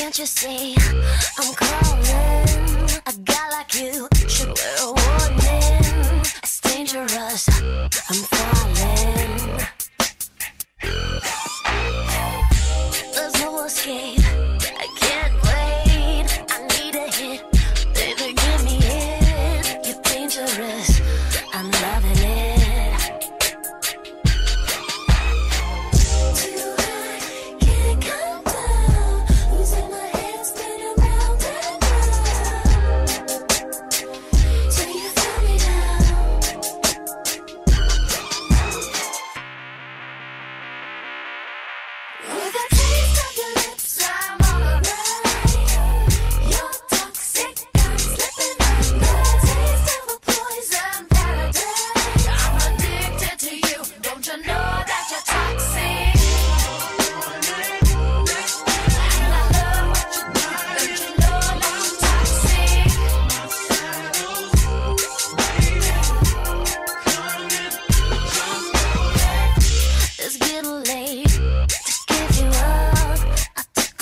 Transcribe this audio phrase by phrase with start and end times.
[0.00, 0.74] you see
[1.38, 3.29] I'm calling.